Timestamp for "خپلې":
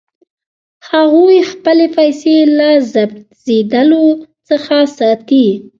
1.51-1.87